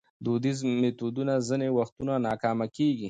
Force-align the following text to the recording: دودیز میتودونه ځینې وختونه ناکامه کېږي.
دودیز 0.25 0.59
میتودونه 0.81 1.33
ځینې 1.47 1.67
وختونه 1.77 2.13
ناکامه 2.27 2.67
کېږي. 2.75 2.99